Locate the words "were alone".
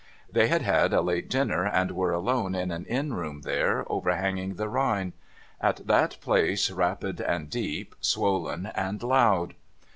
1.91-2.55